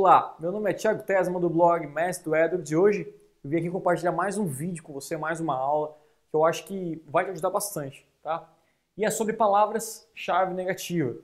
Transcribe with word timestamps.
Olá, 0.00 0.36
meu 0.38 0.52
nome 0.52 0.70
é 0.70 0.72
Thiago 0.72 1.02
Tesma 1.02 1.40
do 1.40 1.50
blog 1.50 1.84
Mestre 1.88 2.30
do 2.30 2.36
Edwards 2.36 2.70
e 2.70 2.76
hoje 2.76 3.12
eu 3.42 3.50
vim 3.50 3.56
aqui 3.56 3.68
compartilhar 3.68 4.12
mais 4.12 4.38
um 4.38 4.46
vídeo 4.46 4.80
com 4.80 4.92
você, 4.92 5.16
mais 5.16 5.40
uma 5.40 5.56
aula 5.56 5.92
que 6.30 6.36
eu 6.36 6.44
acho 6.44 6.64
que 6.66 7.02
vai 7.08 7.24
te 7.24 7.32
ajudar 7.32 7.50
bastante, 7.50 8.08
tá? 8.22 8.48
E 8.96 9.04
é 9.04 9.10
sobre 9.10 9.32
palavras-chave 9.32 10.54
negativa. 10.54 11.20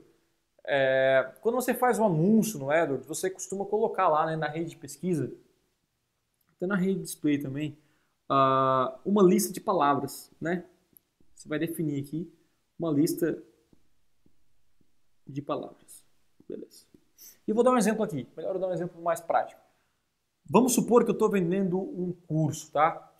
É, 0.65 1.31
quando 1.39 1.55
você 1.55 1.73
faz 1.73 1.99
um 1.99 2.05
anúncio 2.05 2.59
no 2.59 2.69
AdWords, 2.69 3.07
você 3.07 3.29
costuma 3.29 3.63
colocar 3.63 4.09
lá 4.09 4.25
né, 4.25 4.35
na 4.35 4.49
rede 4.49 4.71
de 4.71 4.75
pesquisa, 4.75 5.31
até 6.57 6.67
na 6.67 6.75
rede 6.75 6.95
de 6.95 7.03
display 7.03 7.37
também, 7.37 7.77
uh, 8.29 8.99
uma 9.05 9.23
lista 9.23 9.53
de 9.53 9.61
palavras, 9.61 10.29
né? 10.41 10.65
Você 11.33 11.47
vai 11.47 11.59
definir 11.59 12.03
aqui 12.03 12.29
uma 12.77 12.91
lista 12.91 13.41
de 15.25 15.41
palavras. 15.41 16.03
Beleza. 16.45 16.85
E 17.47 17.53
vou 17.53 17.63
dar 17.63 17.71
um 17.71 17.77
exemplo 17.77 18.03
aqui. 18.03 18.27
Melhor 18.35 18.55
eu 18.55 18.59
dar 18.59 18.67
um 18.67 18.73
exemplo 18.73 19.01
mais 19.01 19.19
prático. 19.19 19.61
Vamos 20.49 20.73
supor 20.73 21.03
que 21.03 21.09
eu 21.09 21.13
estou 21.13 21.29
vendendo 21.29 21.79
um 21.79 22.13
curso, 22.27 22.71
tá? 22.71 23.11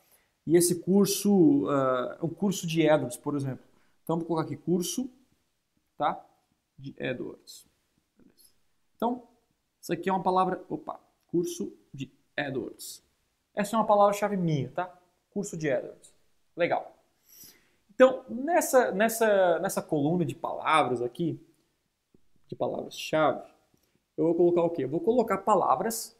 E 0.46 0.56
esse 0.56 0.82
curso 0.82 1.66
uh, 1.66 2.14
é 2.22 2.24
um 2.24 2.30
curso 2.30 2.68
de 2.68 2.88
AdWords, 2.88 3.18
por 3.18 3.36
exemplo. 3.36 3.66
Então, 4.04 4.18
vou 4.18 4.28
colocar 4.28 4.46
aqui 4.46 4.56
curso, 4.56 5.10
tá? 5.98 6.24
De 6.78 6.96
AdWords. 7.02 7.66
Então, 8.96 9.28
isso 9.82 9.92
aqui 9.92 10.10
é 10.10 10.14
uma 10.14 10.22
palavra, 10.22 10.64
opa, 10.70 11.00
curso 11.28 11.76
de 11.92 12.12
AdWords. 12.38 13.04
Essa 13.56 13.76
é 13.76 13.80
uma 13.80 13.88
palavra-chave 13.88 14.38
minha, 14.38 14.70
tá? 14.70 14.96
Curso 15.32 15.58
de 15.58 15.72
AdWords. 15.72 16.14
Legal. 16.56 16.96
Então, 17.94 18.24
nessa, 18.30 18.92
nessa, 18.92 19.60
nessa 19.60 19.82
coluna 19.82 20.26
de 20.26 20.36
palavras 20.36 21.02
aqui, 21.02 21.40
de 22.48 22.56
palavras-chave, 22.56 23.55
eu 24.18 24.26
vou 24.26 24.36
colocar 24.36 24.62
o 24.64 24.70
quê? 24.70 24.84
Eu 24.84 24.90
vou 24.90 25.00
colocar 25.00 25.40
palavras 25.40 26.18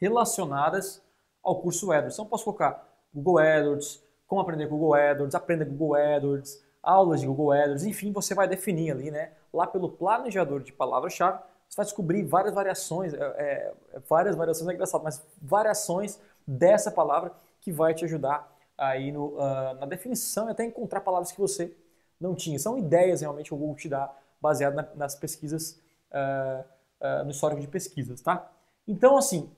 relacionadas 0.00 1.02
ao 1.42 1.60
curso 1.60 1.90
AdWords. 1.92 2.14
Então, 2.14 2.26
posso 2.26 2.44
colocar 2.44 2.86
Google 3.14 3.38
AdWords, 3.38 4.02
como 4.26 4.40
aprender 4.40 4.66
Google 4.66 4.94
AdWords, 4.94 5.34
aprenda 5.34 5.64
Google 5.64 5.94
AdWords, 5.94 6.62
aulas 6.82 7.20
de 7.20 7.26
Google 7.26 7.52
AdWords, 7.52 7.84
enfim, 7.84 8.12
você 8.12 8.34
vai 8.34 8.48
definir 8.48 8.90
ali, 8.90 9.10
né? 9.10 9.32
Lá 9.52 9.66
pelo 9.66 9.90
planejador 9.90 10.60
de 10.60 10.72
palavras-chave, 10.72 11.38
você 11.68 11.76
vai 11.76 11.84
descobrir 11.84 12.22
várias 12.24 12.54
variações, 12.54 13.14
é, 13.14 13.18
é, 13.18 13.74
várias 14.08 14.36
variações, 14.36 14.68
é 14.68 14.74
engraçado, 14.74 15.02
mas 15.02 15.24
variações 15.40 16.20
dessa 16.46 16.90
palavra 16.90 17.32
que 17.60 17.72
vai 17.72 17.94
te 17.94 18.04
ajudar 18.04 18.52
aí 18.78 19.10
no, 19.10 19.34
uh, 19.34 19.74
na 19.80 19.86
definição 19.86 20.48
e 20.48 20.52
até 20.52 20.64
encontrar 20.64 21.00
palavras 21.00 21.32
que 21.32 21.40
você 21.40 21.74
não 22.20 22.34
tinha. 22.34 22.58
São 22.58 22.78
ideias 22.78 23.20
realmente 23.20 23.48
que 23.48 23.54
o 23.54 23.56
Google 23.56 23.74
te 23.74 23.88
dá 23.88 24.14
baseado 24.40 24.74
na, 24.74 24.86
nas 24.94 25.14
pesquisas, 25.14 25.80
uh, 26.16 27.24
no 27.24 27.30
histórico 27.30 27.60
de 27.60 27.68
pesquisas, 27.68 28.20
tá? 28.20 28.50
Então, 28.86 29.16
assim, 29.16 29.50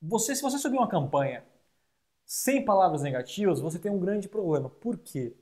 você, 0.00 0.34
se 0.34 0.42
você 0.42 0.58
subir 0.58 0.76
uma 0.76 0.88
campanha 0.88 1.44
sem 2.24 2.64
palavras 2.64 3.02
negativas, 3.02 3.60
você 3.60 3.78
tem 3.78 3.90
um 3.90 3.98
grande 3.98 4.28
problema. 4.28 4.70
Por 4.70 4.98
quê? 4.98 5.34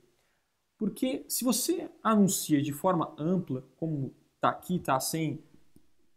Porque 0.77 1.25
se 1.27 1.43
você 1.43 1.89
anuncia 2.01 2.61
de 2.61 2.73
forma 2.73 3.13
ampla, 3.17 3.63
como 3.77 4.15
está 4.35 4.49
aqui, 4.49 4.77
está 4.77 4.99
sem, 4.99 5.43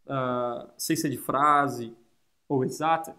uh, 0.07 0.71
sem 0.79 0.97
ser 0.97 1.11
de 1.11 1.19
frase 1.19 1.97
ou 2.49 2.65
exata, 2.65 3.17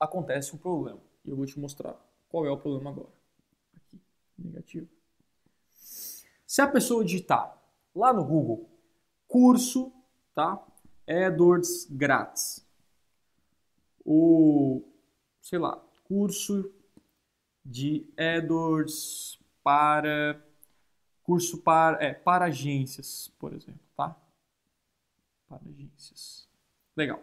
acontece 0.00 0.54
um 0.54 0.58
problema. 0.58 1.00
E 1.24 1.30
eu 1.30 1.36
vou 1.36 1.46
te 1.46 1.58
mostrar 1.58 1.94
qual 2.28 2.46
é 2.46 2.50
o 2.50 2.58
problema 2.58 2.90
agora. 2.90 3.12
Aqui, 3.74 4.00
negativo. 4.38 4.88
Se 6.46 6.62
a 6.62 6.68
pessoa 6.68 7.04
digitar 7.04 7.56
lá 7.94 8.12
no 8.12 8.24
Google 8.24 8.75
curso, 9.28 9.92
tá? 10.34 10.62
AdWords 11.08 11.86
grátis. 11.90 12.64
O, 14.04 14.82
sei 15.40 15.58
lá, 15.58 15.80
curso 16.04 16.72
de 17.64 18.08
AdWords 18.16 19.38
para 19.62 20.40
curso 21.22 21.58
para 21.58 22.02
é, 22.04 22.14
para 22.14 22.44
agências, 22.44 23.32
por 23.38 23.52
exemplo, 23.52 23.80
tá? 23.96 24.16
Para 25.48 25.60
agências. 25.68 26.48
Legal. 26.96 27.18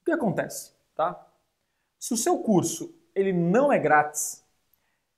O 0.00 0.04
que 0.04 0.12
acontece, 0.12 0.74
tá? 0.94 1.26
Se 1.98 2.12
o 2.12 2.16
seu 2.16 2.38
curso 2.40 2.94
ele 3.14 3.32
não 3.32 3.72
é 3.72 3.78
grátis 3.78 4.44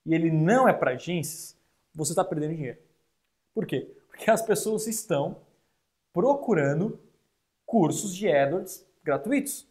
e 0.07 0.15
ele 0.15 0.31
não 0.31 0.69
é 0.69 0.73
para 0.73 0.93
agências, 0.93 1.57
você 1.93 2.13
está 2.13 2.25
perdendo 2.25 2.55
dinheiro. 2.55 2.79
Por 3.53 3.67
quê? 3.67 3.93
Porque 4.09 4.31
as 4.31 4.43
pessoas 4.43 4.87
estão 4.87 5.44
procurando 6.15 6.99
cursos 7.67 8.15
de 8.15 8.31
AdWords 8.31 8.87
gratuitos 9.03 9.69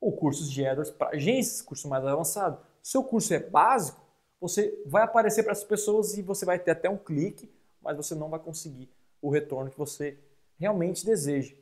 ou 0.00 0.12
cursos 0.12 0.50
de 0.50 0.64
AdWords 0.64 0.92
para 0.92 1.16
agências, 1.16 1.62
curso 1.62 1.88
mais 1.88 2.04
avançado. 2.04 2.60
Se 2.82 2.92
seu 2.92 3.02
curso 3.02 3.32
é 3.34 3.40
básico, 3.40 4.00
você 4.38 4.80
vai 4.86 5.02
aparecer 5.02 5.42
para 5.42 5.52
as 5.52 5.64
pessoas 5.64 6.16
e 6.16 6.22
você 6.22 6.44
vai 6.44 6.58
ter 6.58 6.70
até 6.70 6.88
um 6.88 6.98
clique, 6.98 7.50
mas 7.80 7.96
você 7.96 8.14
não 8.14 8.28
vai 8.28 8.38
conseguir 8.38 8.90
o 9.20 9.30
retorno 9.30 9.70
que 9.70 9.78
você 9.78 10.18
realmente 10.58 11.04
deseja. 11.04 11.54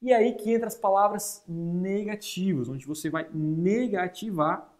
E 0.00 0.12
aí 0.12 0.34
que 0.34 0.52
entra 0.52 0.66
as 0.66 0.76
palavras 0.76 1.42
negativas, 1.46 2.68
onde 2.68 2.86
você 2.86 3.10
vai 3.10 3.28
negativar 3.32 4.72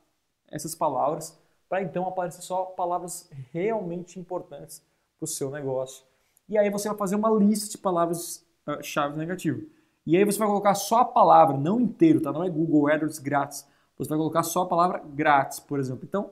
essas 0.46 0.74
palavras 0.74 1.38
para 1.68 1.82
então 1.82 2.06
aparecer 2.06 2.40
só 2.40 2.64
palavras 2.64 3.28
realmente 3.52 4.18
importantes 4.18 4.82
para 5.18 5.24
o 5.24 5.28
seu 5.28 5.50
negócio. 5.50 6.04
E 6.48 6.56
aí 6.56 6.70
você 6.70 6.88
vai 6.88 6.96
fazer 6.96 7.16
uma 7.16 7.30
lista 7.30 7.70
de 7.70 7.76
palavras-chave 7.76 8.47
uh, 8.68 9.16
negativas. 9.16 9.64
E 10.06 10.16
aí 10.16 10.24
você 10.24 10.38
vai 10.38 10.48
colocar 10.48 10.74
só 10.74 11.00
a 11.00 11.04
palavra, 11.04 11.56
não 11.56 11.80
inteiro, 11.80 12.20
tá? 12.20 12.32
Não 12.32 12.44
é 12.44 12.50
Google 12.50 12.88
AdWords 12.88 13.18
grátis. 13.18 13.66
Você 13.96 14.08
vai 14.08 14.18
colocar 14.18 14.42
só 14.42 14.62
a 14.62 14.66
palavra 14.66 15.02
grátis, 15.14 15.60
por 15.60 15.78
exemplo. 15.78 16.04
Então, 16.04 16.30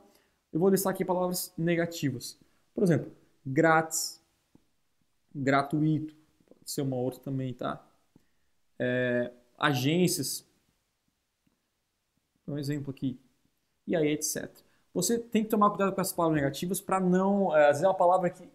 eu 0.52 0.60
vou 0.60 0.68
listar 0.68 0.92
aqui 0.92 1.04
palavras 1.04 1.52
negativas. 1.58 2.38
Por 2.74 2.82
exemplo, 2.82 3.10
grátis, 3.44 4.22
gratuito, 5.34 6.14
pode 6.48 6.70
ser 6.70 6.82
uma 6.82 6.96
outra 6.96 7.20
também, 7.20 7.52
tá? 7.52 7.82
é, 8.78 9.30
agências, 9.58 10.46
um 12.46 12.58
exemplo 12.58 12.90
aqui, 12.90 13.18
e 13.86 13.96
aí 13.96 14.08
etc. 14.08 14.50
Você 14.94 15.18
tem 15.18 15.44
que 15.44 15.50
tomar 15.50 15.70
cuidado 15.70 15.94
com 15.94 16.00
as 16.00 16.12
palavras 16.12 16.40
negativas 16.40 16.80
para 16.80 17.00
não, 17.00 17.54
é, 17.56 17.64
às 17.64 17.68
vezes 17.68 17.84
é 17.84 17.88
uma 17.88 17.94
palavra 17.94 18.30
que, 18.30 18.48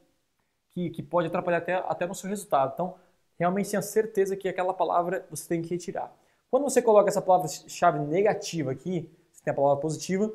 que, 0.72 0.90
que, 0.90 1.04
pode 1.04 1.28
atrapalhar 1.28 1.60
até, 1.60 1.76
até 1.76 2.08
no 2.08 2.16
seu 2.16 2.30
resultado. 2.30 2.72
Então, 2.74 2.96
realmente 3.42 3.70
tenha 3.70 3.82
certeza 3.82 4.36
que 4.36 4.48
aquela 4.48 4.74
palavra 4.74 5.26
você 5.30 5.48
tem 5.48 5.62
que 5.62 5.70
retirar. 5.70 6.14
Quando 6.50 6.64
você 6.64 6.82
coloca 6.82 7.10
essa 7.10 7.22
palavra-chave 7.22 8.00
negativa 8.00 8.72
aqui, 8.72 9.10
você 9.32 9.44
tem 9.44 9.52
a 9.52 9.56
palavra 9.56 9.82
positiva, 9.82 10.32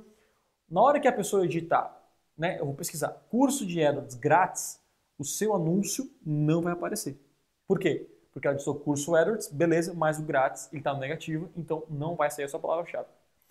na 0.68 0.80
hora 0.80 1.00
que 1.00 1.08
a 1.08 1.12
pessoa 1.12 1.46
digitar, 1.46 1.96
né, 2.36 2.58
eu 2.58 2.66
vou 2.66 2.74
pesquisar 2.74 3.08
curso 3.30 3.66
de 3.66 3.84
AdWords 3.84 4.14
grátis, 4.14 4.80
o 5.18 5.24
seu 5.24 5.54
anúncio 5.54 6.10
não 6.24 6.60
vai 6.60 6.72
aparecer. 6.72 7.18
Por 7.66 7.78
quê? 7.78 8.06
porque 8.36 8.46
ela 8.46 8.54
digitou 8.54 8.78
curso 8.78 9.16
AdWords, 9.16 9.48
beleza, 9.48 9.94
mas 9.94 10.18
o 10.18 10.22
grátis 10.22 10.68
ele 10.70 10.80
está 10.80 10.92
no 10.92 11.00
negativo, 11.00 11.48
então 11.56 11.84
não 11.88 12.14
vai 12.14 12.30
sair 12.30 12.44
a 12.44 12.48
sua 12.50 12.60
palavra-chave. 12.60 13.08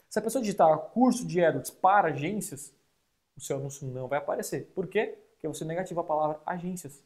Se 0.07 0.19
a 0.19 0.21
pessoa 0.21 0.43
digitar 0.43 0.77
curso 0.77 1.25
de 1.25 1.43
AdWords 1.43 1.71
para 1.71 2.09
agências, 2.09 2.71
o 3.35 3.41
seu 3.41 3.57
anúncio 3.57 3.87
não 3.87 4.07
vai 4.07 4.19
aparecer. 4.19 4.71
Por 4.75 4.85
quê? 4.85 5.17
Porque 5.31 5.47
você 5.47 5.65
negativa 5.65 6.01
a 6.01 6.03
palavra 6.03 6.39
agências. 6.45 7.01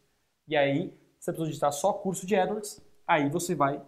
E 0.46 0.58
aí, 0.58 0.94
se 1.20 1.30
a 1.30 1.34
pessoa 1.34 1.48
digitar 1.48 1.72
só 1.72 1.94
curso 1.94 2.26
de 2.26 2.36
AdWords, 2.36 2.82
aí 3.06 3.30
você 3.30 3.54
vai 3.54 3.82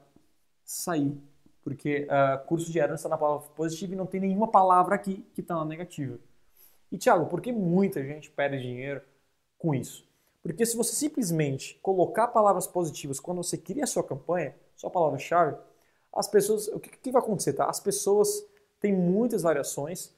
sair. 0.64 1.18
Porque 1.64 2.08
uh, 2.08 2.46
curso 2.46 2.72
de 2.72 2.80
AdWords 2.80 3.00
está 3.00 3.10
na 3.10 3.18
palavra 3.18 3.48
positiva 3.50 3.94
e 3.94 3.96
não 3.96 4.06
tem 4.06 4.20
nenhuma 4.20 4.50
palavra 4.50 4.96
aqui 4.96 5.26
que 5.34 5.42
está 5.42 5.56
na 5.56 5.66
negativa. 5.66 6.20
E 6.92 6.98
Thiago, 6.98 7.28
por 7.28 7.40
que 7.40 7.52
muita 7.52 8.04
gente 8.04 8.30
perde 8.30 8.62
dinheiro 8.62 9.02
com 9.58 9.74
isso? 9.74 10.06
Porque 10.44 10.66
se 10.66 10.76
você 10.76 10.94
simplesmente 10.94 11.80
colocar 11.82 12.28
palavras 12.28 12.68
positivas 12.68 13.20
quando 13.20 13.44
você 13.44 13.58
cria 13.58 13.84
a 13.84 13.88
sua 13.88 14.04
campanha, 14.04 14.56
sua 14.76 14.90
palavra-chave, 14.90 15.56
as 16.14 16.28
pessoas. 16.28 16.68
O 16.68 16.80
que, 16.80 16.90
que, 16.90 17.12
vai 17.12 17.22
acontecer? 17.22 17.54
Tá? 17.54 17.70
As 17.70 17.80
pessoas 17.80 18.46
têm 18.80 18.94
muitas 18.94 19.44
variações 19.44 20.14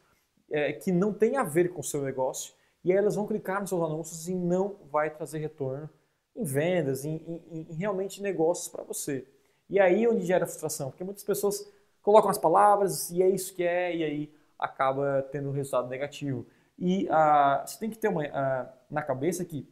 é, 0.50 0.74
que 0.74 0.92
não 0.92 1.14
tem 1.14 1.38
a 1.38 1.44
ver 1.44 1.74
com 1.74 1.82
o 1.82 1.84
seu 1.84 2.02
negócio 2.02 2.54
e 2.84 2.92
aí 2.92 2.98
elas 2.98 3.16
vão 3.16 3.28
clicar 3.28 3.60
nos 3.60 3.70
seus 3.70 3.82
anúncios 3.82 4.28
e 4.28 4.34
não 4.34 4.78
vai 4.92 5.10
trazer 5.10 5.40
retorno 5.40 5.90
em 6.36 6.44
vendas, 6.44 7.06
em, 7.06 7.16
em, 7.16 7.68
em 7.70 7.74
realmente 7.76 8.22
negócios 8.22 8.68
para 8.68 8.84
você. 8.84 9.28
E 9.70 9.80
aí 9.80 10.04
é 10.04 10.10
onde 10.10 10.26
gera 10.26 10.46
frustração, 10.46 10.90
porque 10.90 11.04
muitas 11.04 11.24
pessoas 11.24 11.68
colocam 12.02 12.30
as 12.30 12.38
palavras 12.38 13.10
e 13.12 13.22
é 13.22 13.30
isso 13.30 13.54
que 13.56 13.64
é, 13.64 13.96
e 13.96 14.04
aí 14.04 14.36
acaba 14.58 15.22
tendo 15.32 15.50
um 15.50 15.54
resultado 15.54 15.88
negativo. 15.90 16.46
E 16.78 17.06
uh, 17.06 17.66
você 17.66 17.80
tem 17.80 17.90
que 17.90 17.98
ter 17.98 18.08
uma, 18.08 18.24
uh, 18.24 18.70
na 18.90 19.02
cabeça 19.02 19.46
que 19.46 19.68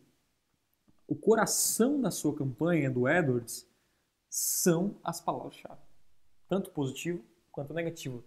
o 1.07 1.15
coração 1.15 1.99
da 1.99 2.11
sua 2.11 2.35
campanha 2.35 2.89
do 2.89 3.05
AdWords 3.05 3.67
são 4.29 4.95
as 5.03 5.19
palavras-chave, 5.19 5.81
tanto 6.47 6.71
positivo 6.71 7.21
quanto 7.51 7.73
negativo. 7.73 8.23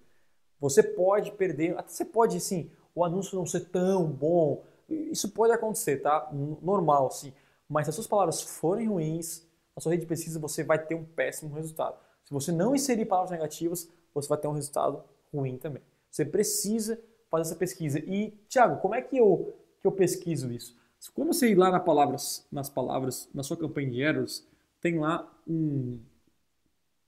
Você 0.61 0.83
pode 0.83 1.33
perder, 1.33 1.79
até 1.79 1.89
você 1.89 2.05
pode, 2.05 2.39
sim, 2.41 2.71
o 2.95 3.05
anúncio 3.05 3.39
não 3.39 3.47
ser 3.47 3.69
tão 3.71 4.07
bom, 4.07 4.63
isso 4.89 5.31
pode 5.31 5.53
acontecer, 5.53 6.03
tá? 6.03 6.31
Normal, 6.63 7.11
sim. 7.11 7.33
Mas 7.69 7.87
se 7.87 7.90
as 7.90 7.94
suas 7.94 8.06
palavras 8.06 8.43
forem 8.43 8.88
ruins, 8.88 9.46
a 9.75 9.81
sua 9.81 9.93
rede 9.93 10.02
de 10.02 10.08
pesquisa 10.08 10.38
você 10.38 10.62
vai 10.62 10.78
ter 10.78 10.94
um 10.94 11.05
péssimo 11.05 11.55
resultado. 11.55 11.99
Se 12.25 12.32
você 12.32 12.52
não 12.52 12.75
inserir 12.75 13.06
palavras 13.06 13.31
negativas, 13.31 13.88
você 14.14 14.28
vai 14.28 14.38
ter 14.38 14.49
um 14.49 14.52
resultado 14.52 15.02
ruim 15.32 15.58
também. 15.58 15.82
Você 16.11 16.25
precisa 16.25 17.00
fazer 17.31 17.43
essa 17.43 17.56
pesquisa. 17.56 17.99
E, 17.99 18.31
Thiago, 18.49 18.81
como 18.81 18.94
é 18.94 19.02
que 19.02 19.16
eu, 19.16 19.55
que 19.81 19.87
eu 19.87 19.93
pesquiso 19.93 20.50
isso? 20.52 20.76
Quando 21.12 21.34
você 21.34 21.50
ir 21.50 21.55
lá 21.55 21.70
na 21.70 21.81
palavras, 21.81 22.46
nas 22.50 22.70
palavras, 22.70 23.28
na 23.34 23.43
sua 23.43 23.56
campanha 23.56 23.90
de 23.90 24.00
errors, 24.00 24.46
tem 24.81 24.99
lá 24.99 25.31
um, 25.46 26.00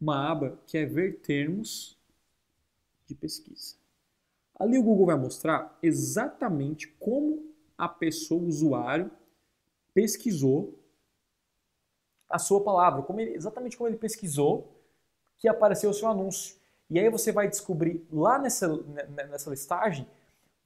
uma 0.01 0.31
aba 0.31 0.59
que 0.67 0.77
é 0.77 0.85
ver 0.85 1.21
termos 1.21 1.97
de 3.07 3.15
pesquisa. 3.15 3.77
Ali 4.59 4.79
o 4.79 4.83
Google 4.83 5.07
vai 5.07 5.17
mostrar 5.17 5.79
exatamente 5.83 6.89
como 6.99 7.55
a 7.79 7.89
pessoa, 7.89 8.43
o 8.43 8.47
usuário, 8.47 9.11
pesquisou 9.97 10.79
a 12.29 12.39
sua 12.39 12.63
palavra, 12.63 13.01
como 13.01 13.19
ele, 13.19 13.35
exatamente 13.35 13.79
como 13.79 13.89
ele 13.89 13.97
pesquisou 13.97 14.77
que 15.39 15.49
apareceu 15.49 15.89
o 15.89 15.95
seu 15.95 16.07
anúncio. 16.07 16.55
E 16.91 16.99
aí 17.01 17.09
você 17.09 17.33
vai 17.33 17.49
descobrir 17.49 18.07
lá 18.13 18.39
nessa, 18.39 18.69
nessa 19.31 19.49
listagem 19.49 20.07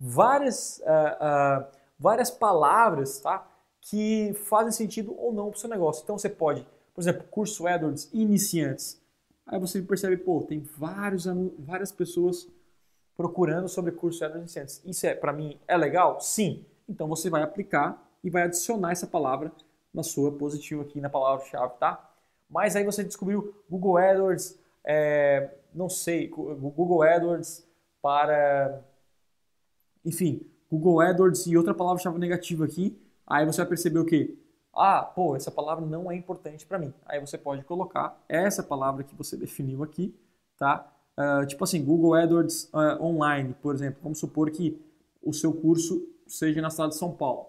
várias, 0.00 0.78
uh, 0.78 1.62
uh, 1.62 1.66
várias 1.96 2.28
palavras 2.28 3.20
tá, 3.20 3.48
que 3.80 4.32
fazem 4.34 4.72
sentido 4.72 5.14
ou 5.16 5.32
não 5.32 5.50
para 5.50 5.58
o 5.58 5.60
seu 5.60 5.70
negócio. 5.70 6.02
Então 6.02 6.18
você 6.18 6.28
pode, 6.28 6.66
por 6.92 7.00
exemplo, 7.00 7.22
curso 7.30 7.68
AdWords 7.68 8.10
iniciantes. 8.12 9.00
Aí 9.46 9.60
você 9.60 9.80
percebe, 9.80 10.16
pô, 10.16 10.42
tem 10.42 10.58
vários, 10.76 11.26
várias 11.56 11.92
pessoas 11.92 12.48
procurando 13.16 13.68
sobre 13.68 13.92
curso 13.92 14.24
AdWords 14.24 14.56
iniciantes. 14.56 14.82
Isso 14.84 15.06
é, 15.06 15.14
para 15.14 15.32
mim, 15.32 15.56
é 15.68 15.76
legal? 15.76 16.20
Sim. 16.20 16.64
Então 16.88 17.06
você 17.06 17.30
vai 17.30 17.42
aplicar 17.42 18.09
e 18.22 18.30
vai 18.30 18.42
adicionar 18.42 18.92
essa 18.92 19.06
palavra 19.06 19.52
na 19.92 20.02
sua 20.02 20.32
positiva 20.32 20.82
aqui 20.82 21.00
na 21.00 21.08
palavra-chave, 21.08 21.74
tá? 21.78 22.10
Mas 22.48 22.76
aí 22.76 22.84
você 22.84 23.04
descobriu 23.04 23.54
Google 23.68 23.96
AdWords, 23.96 24.58
é, 24.84 25.50
não 25.74 25.88
sei, 25.88 26.28
Google 26.28 27.02
AdWords 27.02 27.66
para, 28.02 28.82
enfim, 30.04 30.46
Google 30.70 31.00
AdWords 31.00 31.46
e 31.46 31.56
outra 31.56 31.74
palavra-chave 31.74 32.18
negativa 32.18 32.64
aqui, 32.64 33.00
aí 33.26 33.44
você 33.44 33.58
vai 33.58 33.68
perceber 33.68 33.98
o 33.98 34.04
quê? 34.04 34.36
Ah, 34.72 35.02
pô, 35.02 35.34
essa 35.34 35.50
palavra 35.50 35.84
não 35.84 36.10
é 36.10 36.16
importante 36.16 36.64
para 36.64 36.78
mim. 36.78 36.94
Aí 37.04 37.20
você 37.20 37.36
pode 37.36 37.64
colocar 37.64 38.22
essa 38.28 38.62
palavra 38.62 39.02
que 39.02 39.14
você 39.14 39.36
definiu 39.38 39.82
aqui, 39.82 40.14
tá? 40.56 40.92
Uh, 41.18 41.44
tipo 41.46 41.62
assim, 41.64 41.84
Google 41.84 42.14
AdWords 42.14 42.70
uh, 42.72 43.02
online, 43.02 43.54
por 43.60 43.74
exemplo. 43.74 44.00
Vamos 44.02 44.18
supor 44.18 44.50
que 44.50 44.80
o 45.22 45.32
seu 45.32 45.52
curso 45.52 46.02
seja 46.26 46.62
na 46.62 46.70
cidade 46.70 46.92
de 46.92 46.98
São 46.98 47.12
Paulo. 47.12 47.46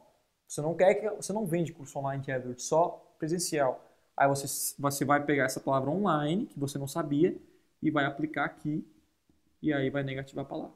Você 0.51 0.59
não 0.59 0.75
quer 0.75 0.95
que 0.95 1.09
você 1.11 1.31
não 1.31 1.45
vende 1.45 1.71
curso 1.71 1.97
online 1.97 2.21
de 2.21 2.29
AdWords, 2.29 2.65
só 2.65 3.15
presencial. 3.17 3.89
Aí 4.17 4.27
você, 4.27 4.75
você 4.77 5.05
vai 5.05 5.23
pegar 5.23 5.45
essa 5.45 5.61
palavra 5.61 5.89
online, 5.89 6.45
que 6.47 6.59
você 6.59 6.77
não 6.77 6.87
sabia, 6.87 7.39
e 7.81 7.89
vai 7.89 8.03
aplicar 8.03 8.43
aqui, 8.43 8.85
e 9.61 9.71
aí 9.71 9.89
vai 9.89 10.03
negativar 10.03 10.43
a 10.43 10.47
palavra. 10.47 10.73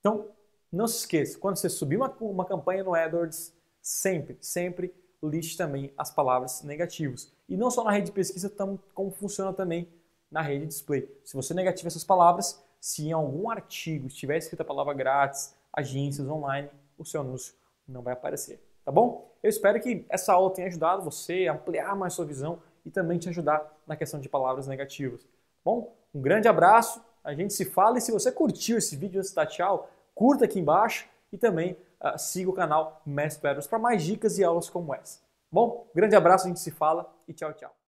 Então, 0.00 0.32
não 0.72 0.88
se 0.88 0.98
esqueça, 0.98 1.38
quando 1.38 1.54
você 1.54 1.68
subir 1.68 1.98
uma, 1.98 2.10
uma 2.20 2.44
campanha 2.44 2.82
no 2.82 2.92
AdWords, 2.92 3.54
sempre, 3.80 4.36
sempre 4.40 4.92
liste 5.22 5.56
também 5.56 5.94
as 5.96 6.10
palavras 6.10 6.64
negativas. 6.64 7.32
E 7.48 7.56
não 7.56 7.70
só 7.70 7.84
na 7.84 7.92
rede 7.92 8.06
de 8.06 8.12
pesquisa, 8.12 8.52
como 8.92 9.12
funciona 9.12 9.52
também 9.52 9.88
na 10.28 10.42
rede 10.42 10.62
de 10.62 10.66
display. 10.66 11.08
Se 11.24 11.36
você 11.36 11.54
negativa 11.54 11.86
essas 11.86 12.02
palavras, 12.02 12.60
se 12.80 13.06
em 13.06 13.12
algum 13.12 13.50
artigo 13.50 14.08
estiver 14.08 14.36
escrita 14.36 14.64
a 14.64 14.66
palavra 14.66 14.94
grátis, 14.94 15.54
agências 15.72 16.28
online, 16.28 16.68
o 16.98 17.04
seu 17.04 17.20
anúncio 17.20 17.54
não 17.86 18.02
vai 18.02 18.14
aparecer, 18.14 18.60
tá 18.90 18.92
bom? 18.92 19.32
Eu 19.40 19.48
espero 19.48 19.80
que 19.80 20.04
essa 20.08 20.32
aula 20.32 20.52
tenha 20.52 20.66
ajudado 20.66 21.04
você 21.04 21.46
a 21.46 21.52
ampliar 21.52 21.94
mais 21.94 22.12
sua 22.12 22.24
visão 22.24 22.58
e 22.84 22.90
também 22.90 23.18
te 23.18 23.28
ajudar 23.28 23.72
na 23.86 23.94
questão 23.94 24.18
de 24.18 24.28
palavras 24.28 24.66
negativas. 24.66 25.22
Tá 25.22 25.28
bom, 25.64 25.94
um 26.12 26.20
grande 26.20 26.48
abraço, 26.48 27.00
a 27.22 27.32
gente 27.32 27.54
se 27.54 27.64
fala 27.64 27.98
e 27.98 28.00
se 28.00 28.10
você 28.10 28.32
curtiu 28.32 28.78
esse 28.78 28.96
vídeo 28.96 29.20
antes 29.20 29.32
dar 29.32 29.46
tchau, 29.46 29.88
curta 30.12 30.44
aqui 30.44 30.58
embaixo 30.58 31.08
e 31.32 31.38
também 31.38 31.76
uh, 32.02 32.18
siga 32.18 32.50
o 32.50 32.52
canal 32.52 33.00
Mestre 33.06 33.40
Pedros 33.40 33.68
para 33.68 33.78
mais 33.78 34.02
dicas 34.02 34.38
e 34.38 34.44
aulas 34.44 34.68
como 34.68 34.92
essa. 34.92 35.20
Bom, 35.52 35.88
grande 35.94 36.16
abraço, 36.16 36.46
a 36.46 36.48
gente 36.48 36.58
se 36.58 36.72
fala 36.72 37.08
e 37.28 37.32
tchau, 37.32 37.52
tchau. 37.52 37.79